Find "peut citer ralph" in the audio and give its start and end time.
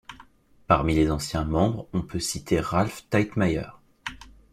2.01-3.05